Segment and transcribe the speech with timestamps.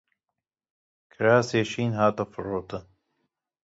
[1.11, 2.85] Kirasê şîn hat firotin.